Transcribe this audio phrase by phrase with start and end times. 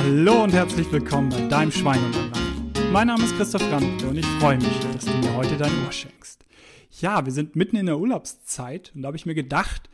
[0.00, 2.38] Hallo und herzlich willkommen bei deinem Schwein und Land.
[2.92, 5.90] Mein Name ist Christoph Brandt und ich freue mich, dass du mir heute dein Ohr
[5.90, 6.44] schenkst.
[7.00, 9.90] Ja, wir sind mitten in der Urlaubszeit und da habe ich mir gedacht,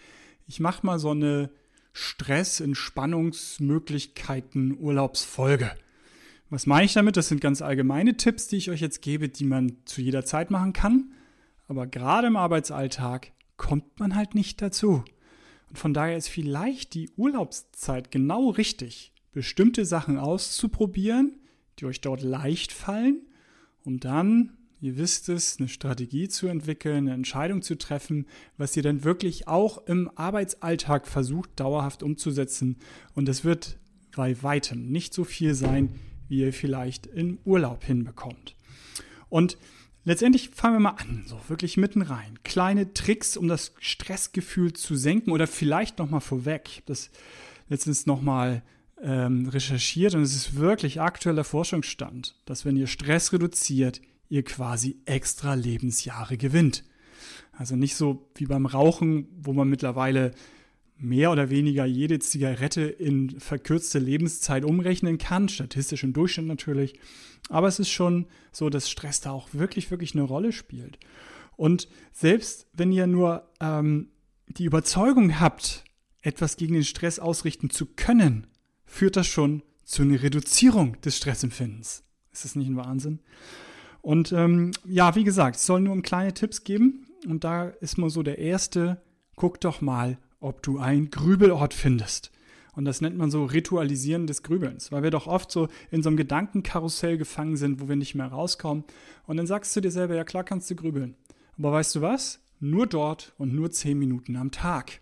[0.47, 1.49] ich mache mal so eine
[1.95, 5.75] Stress-Entspannungsmöglichkeiten Urlaubsfolge.
[6.51, 7.17] Was meine ich damit?
[7.17, 10.51] Das sind ganz allgemeine Tipps, die ich euch jetzt gebe, die man zu jeder Zeit
[10.51, 11.15] machen kann.
[11.67, 15.03] Aber gerade im Arbeitsalltag kommt man halt nicht dazu.
[15.71, 21.37] Und von daher ist vielleicht die Urlaubszeit genau richtig, bestimmte Sachen auszuprobieren,
[21.79, 23.21] die euch dort leicht fallen,
[23.85, 28.27] um dann, ihr wisst es, eine Strategie zu entwickeln, eine Entscheidung zu treffen,
[28.57, 32.77] was ihr dann wirklich auch im Arbeitsalltag versucht dauerhaft umzusetzen.
[33.15, 33.79] Und es wird
[34.17, 35.91] bei weitem nicht so viel sein,
[36.29, 38.57] wie ihr vielleicht im Urlaub hinbekommt.
[39.29, 39.59] Und
[40.07, 42.39] Letztendlich fangen wir mal an, so wirklich mitten rein.
[42.45, 46.69] Kleine Tricks, um das Stressgefühl zu senken oder vielleicht nochmal vorweg.
[46.69, 47.11] Ich habe das
[47.71, 48.63] letztens nochmal
[49.03, 54.97] ähm, recherchiert und es ist wirklich aktueller Forschungsstand, dass wenn ihr Stress reduziert, ihr quasi
[55.05, 56.85] extra Lebensjahre gewinnt.
[57.53, 60.33] Also nicht so wie beim Rauchen, wo man mittlerweile
[60.97, 66.99] mehr oder weniger jede Zigarette in verkürzte Lebenszeit umrechnen kann, statistisch im Durchschnitt natürlich.
[67.49, 70.99] Aber es ist schon so, dass Stress da auch wirklich, wirklich eine Rolle spielt.
[71.57, 74.09] Und selbst wenn ihr nur ähm,
[74.49, 75.85] die Überzeugung habt,
[76.23, 78.47] etwas gegen den Stress ausrichten zu können,
[78.87, 82.05] führt das schon zu einer Reduzierung des Stressempfindens.
[82.33, 83.21] Ist das nicht ein Wahnsinn?
[84.03, 87.07] Und ähm, ja, wie gesagt, es soll nur um kleine Tipps geben.
[87.27, 89.01] Und da ist mal so der erste,
[89.37, 92.31] guck doch mal, ob du einen Grübelort findest.
[92.75, 96.09] Und das nennt man so Ritualisieren des Grübelns, weil wir doch oft so in so
[96.09, 98.85] einem Gedankenkarussell gefangen sind, wo wir nicht mehr rauskommen.
[99.27, 101.15] Und dann sagst du dir selber, ja klar kannst du grübeln.
[101.57, 102.41] Aber weißt du was?
[102.61, 105.01] Nur dort und nur zehn Minuten am Tag.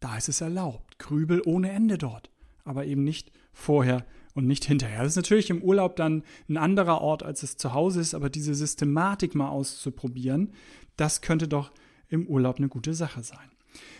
[0.00, 0.98] Da ist es erlaubt.
[0.98, 2.30] Grübel ohne Ende dort.
[2.64, 4.04] Aber eben nicht vorher
[4.34, 5.02] und nicht hinterher.
[5.02, 8.30] Das ist natürlich im Urlaub dann ein anderer Ort, als es zu Hause ist, aber
[8.30, 10.52] diese Systematik mal auszuprobieren,
[10.96, 11.72] das könnte doch
[12.08, 13.50] im Urlaub eine gute Sache sein.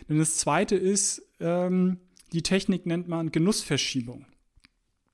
[0.08, 1.98] Denn das zweite ist, ähm,
[2.32, 4.26] die Technik nennt man Genussverschiebung.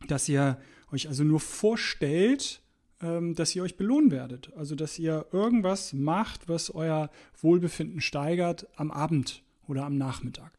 [0.09, 0.59] Dass ihr
[0.93, 2.63] euch also nur vorstellt,
[3.01, 4.53] ähm, dass ihr euch belohnen werdet.
[4.57, 10.53] Also dass ihr irgendwas macht, was euer Wohlbefinden steigert am Abend oder am Nachmittag.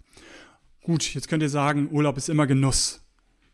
[0.88, 3.02] Gut, jetzt könnt ihr sagen, Urlaub ist immer Genuss.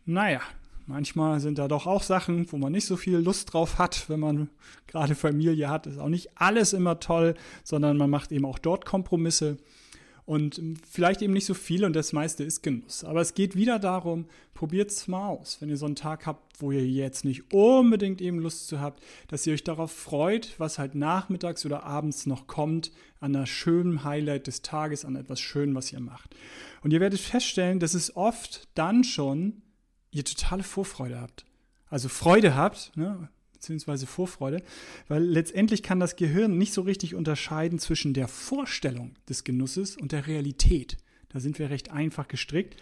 [0.06, 0.40] Naja,
[0.86, 4.20] manchmal sind da doch auch Sachen, wo man nicht so viel Lust drauf hat, wenn
[4.20, 4.50] man
[4.86, 5.88] gerade Familie hat.
[5.88, 7.34] Ist auch nicht alles immer toll,
[7.64, 9.58] sondern man macht eben auch dort Kompromisse.
[10.26, 13.04] Und vielleicht eben nicht so viel und das meiste ist Genuss.
[13.04, 15.58] Aber es geht wieder darum, probiert es mal aus.
[15.60, 19.04] Wenn ihr so einen Tag habt, wo ihr jetzt nicht unbedingt eben Lust zu habt,
[19.28, 24.06] dass ihr euch darauf freut, was halt nachmittags oder abends noch kommt, an einer schönen
[24.06, 26.36] Highlight des Tages, an etwas Schönem, was ihr macht.
[26.82, 29.62] Und ihr werdet feststellen, dass es oft dann schon
[30.12, 31.46] ihr totale Vorfreude habt.
[31.90, 33.30] Also Freude habt, ne?
[33.64, 34.62] Beziehungsweise Vorfreude,
[35.08, 40.12] weil letztendlich kann das Gehirn nicht so richtig unterscheiden zwischen der Vorstellung des Genusses und
[40.12, 40.98] der Realität.
[41.30, 42.76] Da sind wir recht einfach gestrickt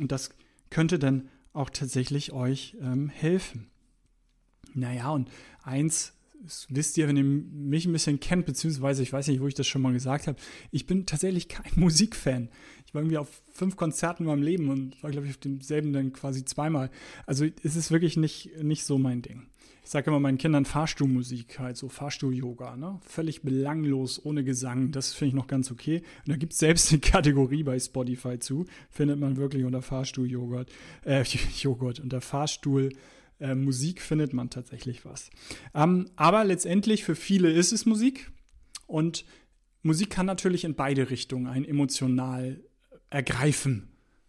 [0.00, 0.30] und das
[0.70, 3.68] könnte dann auch tatsächlich euch ähm, helfen.
[4.74, 5.30] Naja, und
[5.62, 9.48] eins das wisst ihr, wenn ihr mich ein bisschen kennt, beziehungsweise ich weiß nicht, wo
[9.48, 10.38] ich das schon mal gesagt habe,
[10.72, 12.50] ich bin tatsächlich kein Musikfan.
[12.94, 16.12] War irgendwie auf fünf Konzerten in meinem Leben und war, glaube ich, auf demselben dann
[16.12, 16.90] quasi zweimal.
[17.26, 19.46] Also es ist wirklich nicht, nicht so mein Ding
[19.84, 22.98] ich sage immer meinen Kindern Fahrstuhlmusik, halt so Fahrstuhl-Yoga, ne?
[23.06, 24.92] Völlig belanglos, ohne Gesang.
[24.92, 25.98] Das finde ich noch ganz okay.
[25.98, 28.64] Und da gibt es selbst eine Kategorie bei Spotify zu.
[28.88, 30.70] Findet man wirklich unter Fahrstuhl-Joghurt,
[31.04, 31.22] äh,
[31.60, 32.90] Joghurt, unter Fahrstuhl.
[33.38, 35.28] Äh, Musik findet man tatsächlich was.
[35.74, 38.30] Ähm, aber letztendlich für viele ist es Musik.
[38.86, 39.26] Und
[39.82, 42.58] Musik kann natürlich in beide Richtungen einen emotional
[43.14, 43.88] ergreifen.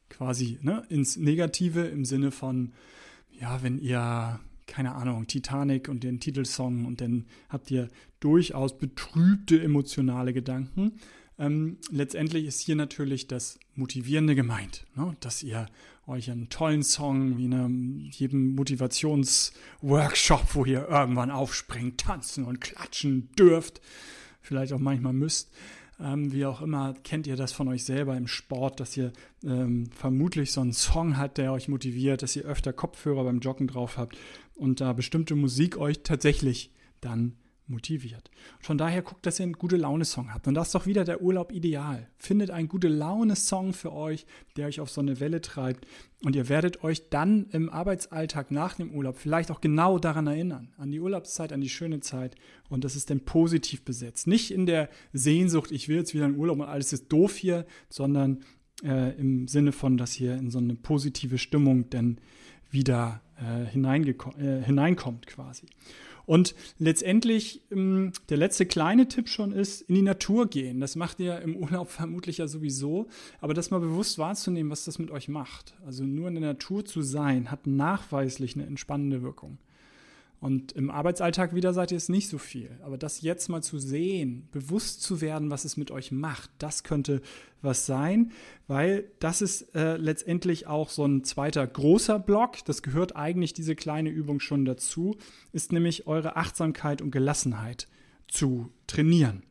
[0.10, 0.84] Quasi, ne?
[0.90, 2.74] Ins Negative im Sinne von,
[3.32, 9.62] ja, wenn ihr keine Ahnung, Titanic und den Titelsong und dann habt ihr durchaus betrübte
[9.62, 10.94] emotionale Gedanken.
[11.38, 15.16] Ähm, letztendlich ist hier natürlich das Motivierende gemeint, ne?
[15.20, 15.68] dass ihr
[16.08, 23.30] euch einen tollen Song wie in jedem Motivationsworkshop, wo ihr irgendwann aufspringt, tanzen und klatschen
[23.38, 23.82] dürft,
[24.42, 25.52] vielleicht auch manchmal müsst,
[26.00, 29.14] ähm, wie auch immer, kennt ihr das von euch selber im Sport, dass ihr
[29.44, 33.68] ähm, vermutlich so einen Song habt, der euch motiviert, dass ihr öfter Kopfhörer beim Joggen
[33.68, 34.18] drauf habt
[34.56, 36.72] und da bestimmte Musik euch tatsächlich
[37.02, 37.36] dann
[37.68, 38.30] motiviert.
[38.60, 40.48] Von daher guckt, dass ihr einen gute Laune-Song habt.
[40.48, 42.08] Und das ist doch wieder der Urlaub ideal.
[42.18, 44.26] Findet einen gute Laune-Song für euch,
[44.56, 45.88] der euch auf so eine Welle treibt.
[46.24, 50.74] Und ihr werdet euch dann im Arbeitsalltag nach dem Urlaub vielleicht auch genau daran erinnern.
[50.78, 52.36] An die Urlaubszeit, an die schöne Zeit.
[52.70, 54.28] Und das ist dann positiv besetzt.
[54.28, 57.66] Nicht in der Sehnsucht, ich will jetzt wieder in Urlaub und alles ist doof hier,
[57.90, 58.44] sondern
[58.84, 62.20] äh, im Sinne von, dass ihr in so eine positive Stimmung denn
[62.72, 65.66] wieder äh, äh, hineinkommt quasi.
[66.26, 70.80] Und letztendlich ähm, der letzte kleine Tipp schon ist, in die Natur gehen.
[70.80, 73.08] Das macht ihr im Urlaub vermutlich ja sowieso,
[73.42, 75.76] aber das mal bewusst wahrzunehmen, was das mit euch macht.
[75.86, 79.58] Also nur in der Natur zu sein, hat nachweislich eine entspannende Wirkung.
[80.40, 82.70] Und im Arbeitsalltag wieder seid ihr es nicht so viel.
[82.84, 86.84] Aber das jetzt mal zu sehen, bewusst zu werden, was es mit euch macht, das
[86.84, 87.22] könnte
[87.62, 88.32] was sein,
[88.68, 92.64] weil das ist äh, letztendlich auch so ein zweiter großer Block.
[92.66, 95.18] Das gehört eigentlich diese kleine Übung schon dazu,
[95.52, 97.88] ist nämlich eure Achtsamkeit und Gelassenheit
[98.28, 99.44] zu trainieren.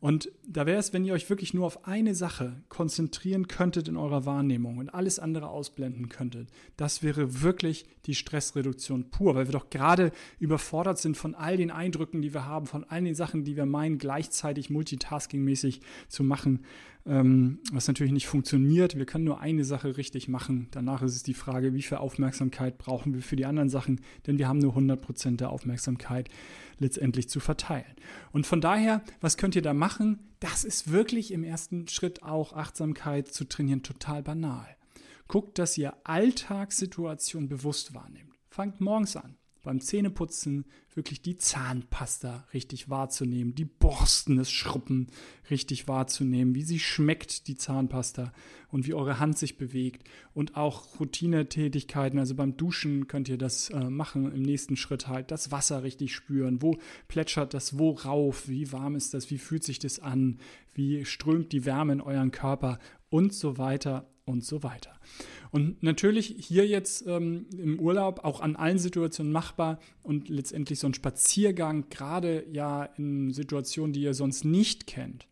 [0.00, 3.96] Und da wäre es, wenn ihr euch wirklich nur auf eine Sache konzentrieren könntet in
[3.96, 6.48] eurer Wahrnehmung und alles andere ausblenden könntet.
[6.76, 10.10] Das wäre wirklich die Stressreduktion pur, weil wir doch gerade
[10.40, 13.66] überfordert sind von all den Eindrücken, die wir haben, von all den Sachen, die wir
[13.66, 16.64] meinen, gleichzeitig multitaskingmäßig zu machen
[17.06, 18.96] ähm, was natürlich nicht funktioniert.
[18.96, 20.68] Wir können nur eine Sache richtig machen.
[20.70, 24.38] Danach ist es die Frage, wie viel Aufmerksamkeit brauchen wir für die anderen Sachen, denn
[24.38, 26.28] wir haben nur 100% der Aufmerksamkeit
[26.78, 27.94] letztendlich zu verteilen.
[28.32, 30.18] Und von daher, was könnt ihr da machen?
[30.40, 34.76] Das ist wirklich im ersten Schritt auch Achtsamkeit zu trainieren total banal.
[35.28, 38.34] Guckt, dass ihr Alltagssituationen bewusst wahrnehmt.
[38.48, 40.64] Fangt morgens an beim Zähneputzen
[40.94, 45.08] wirklich die Zahnpasta richtig wahrzunehmen, die Borsten, das Schruppen
[45.50, 48.32] richtig wahrzunehmen, wie sie schmeckt, die Zahnpasta
[48.70, 53.70] und wie eure Hand sich bewegt und auch Routinetätigkeiten, also beim Duschen könnt ihr das
[53.70, 56.78] äh, machen, im nächsten Schritt halt das Wasser richtig spüren, wo
[57.08, 57.78] plätschert das?
[57.78, 60.38] Wo rauf, wie warm ist das, wie fühlt sich das an,
[60.74, 62.78] wie strömt die Wärme in euren Körper?
[63.10, 64.92] Und so weiter und so weiter.
[65.50, 70.86] Und natürlich hier jetzt ähm, im Urlaub auch an allen Situationen machbar und letztendlich so
[70.86, 75.26] ein Spaziergang, gerade ja in Situationen, die ihr sonst nicht kennt,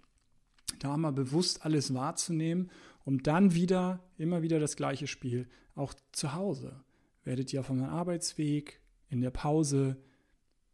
[0.79, 2.71] da mal bewusst alles wahrzunehmen,
[3.05, 6.85] um dann wieder, immer wieder das gleiche Spiel, auch zu Hause.
[7.25, 8.81] Werdet ihr auf eurem Arbeitsweg,
[9.11, 9.97] in der Pause,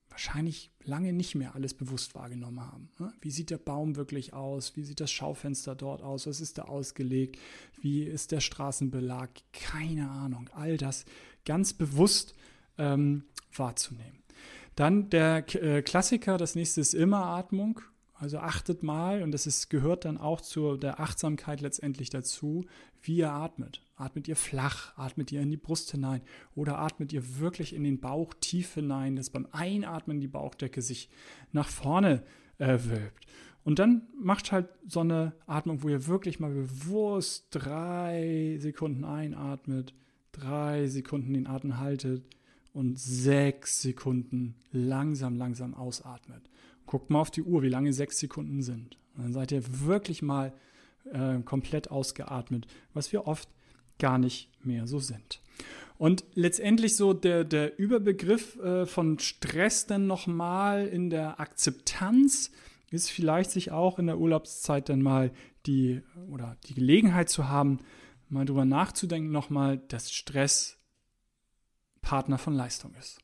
[0.08, 2.88] wahrscheinlich lange nicht mehr alles bewusst wahrgenommen haben.
[2.98, 3.12] Ne?
[3.20, 4.76] Wie sieht der Baum wirklich aus?
[4.76, 6.26] Wie sieht das Schaufenster dort aus?
[6.26, 7.38] Was ist da ausgelegt?
[7.80, 9.30] Wie ist der Straßenbelag?
[9.52, 10.48] Keine Ahnung.
[10.52, 11.04] All das
[11.44, 12.34] ganz bewusst
[12.78, 14.22] ähm, wahrzunehmen.
[14.76, 17.80] Dann der äh, Klassiker, das nächste ist immer Atmung.
[18.16, 22.64] Also achtet mal, und das ist, gehört dann auch zu der Achtsamkeit letztendlich dazu,
[23.02, 23.82] wie ihr atmet.
[23.96, 26.22] Atmet ihr flach, atmet ihr in die Brust hinein
[26.54, 31.10] oder atmet ihr wirklich in den Bauch tief hinein, dass beim Einatmen die Bauchdecke sich
[31.52, 32.22] nach vorne
[32.58, 33.26] äh, wölbt.
[33.64, 39.92] Und dann macht halt so eine Atmung, wo ihr wirklich mal bewusst drei Sekunden einatmet,
[40.32, 42.24] drei Sekunden den Atem haltet
[42.74, 46.42] und sechs Sekunden langsam, langsam ausatmet.
[46.86, 48.98] Guckt mal auf die Uhr, wie lange sechs Sekunden sind.
[49.16, 50.52] Und dann seid ihr wirklich mal
[51.10, 53.48] äh, komplett ausgeatmet, was wir oft
[53.98, 55.40] gar nicht mehr so sind.
[55.96, 62.50] Und letztendlich so der, der Überbegriff äh, von Stress dann nochmal in der Akzeptanz
[62.90, 65.30] ist vielleicht sich auch in der Urlaubszeit dann mal
[65.66, 67.78] die oder die Gelegenheit zu haben,
[68.28, 70.78] mal drüber nachzudenken nochmal, dass Stress
[72.04, 73.18] Partner von Leistung ist.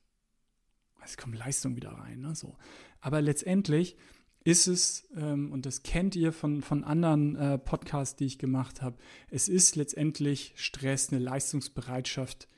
[1.04, 2.20] Es kommt Leistung wieder rein.
[2.20, 2.34] Ne?
[2.34, 2.56] So.
[3.00, 3.96] Aber letztendlich
[4.42, 8.82] ist es, ähm, und das kennt ihr von, von anderen äh, Podcasts, die ich gemacht
[8.82, 8.96] habe,
[9.28, 12.48] es ist letztendlich Stress, eine Leistungsbereitschaft,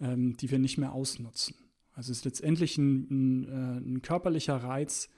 [0.00, 1.56] ähm, die wir nicht mehr ausnutzen.
[1.92, 5.08] Also es ist letztendlich ein, ein, äh, ein körperlicher Reiz,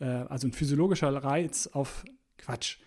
[0.00, 2.04] äh, also ein physiologischer Reiz auf
[2.38, 2.78] Quatsch.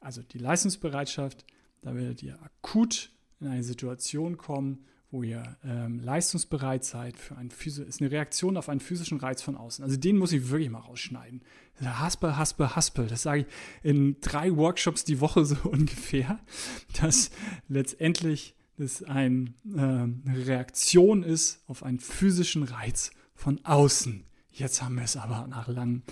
[0.00, 1.44] Also die Leistungsbereitschaft,
[1.82, 3.10] da werdet ihr akut
[3.40, 8.56] in eine Situation kommen, wo ihr ähm, leistungsbereit seid für ein Physio ist eine Reaktion
[8.56, 9.82] auf einen physischen Reiz von außen.
[9.82, 11.42] Also den muss ich wirklich mal rausschneiden.
[11.80, 13.06] Haspel, haspel, haspel.
[13.06, 13.46] Das sage ich
[13.82, 16.38] in drei Workshops die Woche so ungefähr,
[17.00, 17.30] dass
[17.68, 24.24] letztendlich das ein, äh, eine Reaktion ist auf einen physischen Reiz von außen.
[24.50, 26.02] Jetzt haben wir es aber nach langem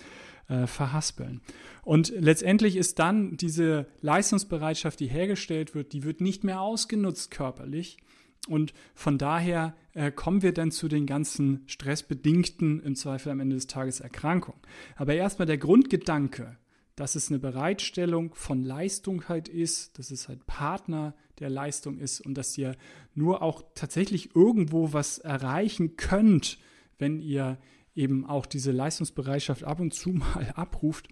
[0.48, 1.42] äh, Verhaspeln.
[1.82, 7.98] Und letztendlich ist dann diese Leistungsbereitschaft, die hergestellt wird, die wird nicht mehr ausgenutzt körperlich,
[8.46, 13.56] und von daher äh, kommen wir dann zu den ganzen stressbedingten, im Zweifel am Ende
[13.56, 14.60] des Tages, Erkrankungen.
[14.96, 16.56] Aber erstmal der Grundgedanke,
[16.96, 22.20] dass es eine Bereitstellung von Leistung halt ist, dass es halt Partner der Leistung ist
[22.20, 22.74] und dass ihr
[23.14, 26.58] nur auch tatsächlich irgendwo was erreichen könnt,
[26.98, 27.58] wenn ihr
[27.94, 31.08] eben auch diese Leistungsbereitschaft ab und zu mal abruft.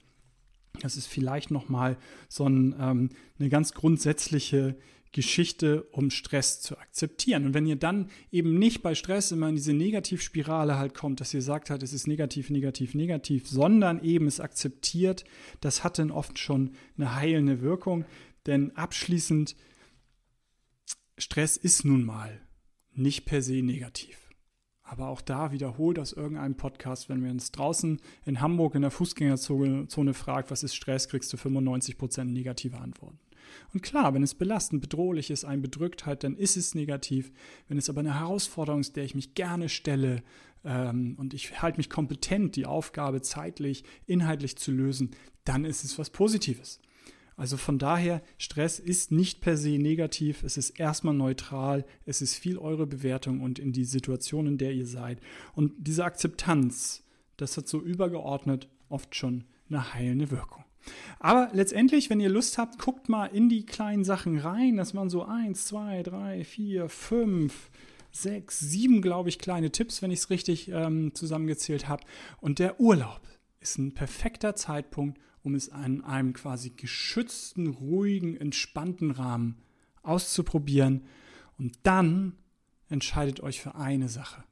[0.80, 1.96] Das ist vielleicht nochmal
[2.28, 4.76] so ein, ähm, eine ganz grundsätzliche
[5.14, 7.47] Geschichte, um Stress zu akzeptieren.
[7.47, 11.33] Und wenn ihr dann eben nicht bei Stress immer in diese Negativspirale halt kommt, dass
[11.33, 15.25] ihr sagt halt, es ist negativ, negativ, negativ, sondern eben es akzeptiert,
[15.61, 18.04] das hat dann oft schon eine heilende Wirkung.
[18.47, 19.56] Denn abschließend,
[21.16, 22.40] Stress ist nun mal
[22.92, 24.18] nicht per se negativ.
[24.83, 28.90] Aber auch da wiederholt aus irgendeinem Podcast, wenn wir uns draußen in Hamburg in der
[28.90, 33.18] Fußgängerzone fragt, was ist Stress, kriegst du 95% negative Antworten.
[33.72, 37.32] Und klar, wenn es belastend, bedrohlich ist, einen bedrückt hat, dann ist es negativ.
[37.68, 40.22] Wenn es aber eine Herausforderung ist, der ich mich gerne stelle
[40.64, 45.10] ähm, und ich halte mich kompetent, die Aufgabe zeitlich, inhaltlich zu lösen,
[45.44, 46.80] dann ist es was Positives.
[47.36, 52.36] Also von daher, Stress ist nicht per se negativ, es ist erstmal neutral, es ist
[52.36, 55.20] viel eure Bewertung und in die Situation, in der ihr seid.
[55.54, 57.02] Und diese Akzeptanz,
[57.36, 60.64] das hat so übergeordnet oft schon eine heilende Wirkung.
[61.18, 64.76] Aber letztendlich, wenn ihr Lust habt, guckt mal in die kleinen Sachen rein.
[64.76, 67.70] Das waren so eins, zwei, drei, vier, fünf,
[68.10, 72.04] sechs, sieben, glaube ich, kleine Tipps, wenn ich es richtig ähm, zusammengezählt habe.
[72.40, 73.22] Und der Urlaub
[73.60, 79.58] ist ein perfekter Zeitpunkt, um es in einem quasi geschützten, ruhigen, entspannten Rahmen
[80.02, 81.06] auszuprobieren.
[81.58, 82.36] Und dann
[82.88, 84.44] entscheidet euch für eine Sache.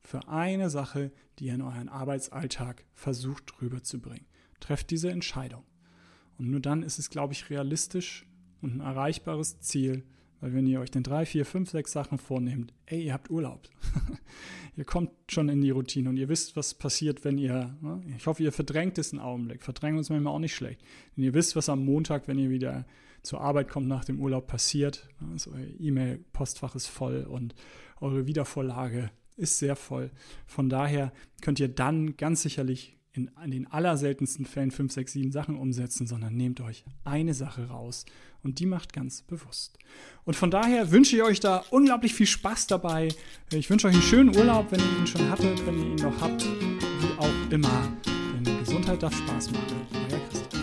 [0.00, 4.26] Für eine Sache, die ihr in euren Arbeitsalltag versucht rüberzubringen.
[4.60, 5.64] Trefft diese Entscheidung.
[6.38, 8.26] Und nur dann ist es, glaube ich, realistisch
[8.60, 10.04] und ein erreichbares Ziel,
[10.40, 13.68] weil wenn ihr euch dann drei, vier, fünf, sechs Sachen vornehmt, ey, ihr habt Urlaub.
[14.76, 18.00] ihr kommt schon in die Routine und ihr wisst, was passiert, wenn ihr, ne?
[18.16, 19.62] ich hoffe, ihr verdrängt es einen Augenblick.
[19.64, 20.80] Verdrängen uns manchmal auch nicht schlecht.
[21.16, 22.86] Denn ihr wisst, was am Montag, wenn ihr wieder
[23.22, 25.08] zur Arbeit kommt nach dem Urlaub passiert.
[25.32, 27.54] Also euer E-Mail-Postfach ist voll und
[28.00, 30.10] eure Wiedervorlage ist sehr voll.
[30.46, 35.32] Von daher könnt ihr dann ganz sicherlich in, in den allerseltensten Fällen 5, 6, 7
[35.32, 38.04] Sachen umsetzen, sondern nehmt euch eine Sache raus
[38.42, 39.78] und die macht ganz bewusst.
[40.24, 43.08] Und von daher wünsche ich euch da unglaublich viel Spaß dabei.
[43.50, 46.20] Ich wünsche euch einen schönen Urlaub, wenn ihr ihn schon hattet, wenn ihr ihn noch
[46.20, 47.92] habt, wie auch immer.
[48.44, 49.86] Denn Gesundheit darf Spaß machen.
[49.92, 50.57] Euer Christian.